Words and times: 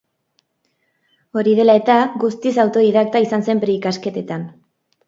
Hori 1.39 1.53
dela 1.61 1.75
eta, 1.81 1.99
guztiz 2.25 2.55
autodidakta 2.65 3.25
izan 3.29 3.49
zen 3.51 3.67
bere 3.67 3.79
ikasketetan. 3.81 4.53